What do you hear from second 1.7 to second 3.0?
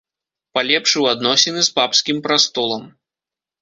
папскім прастолам.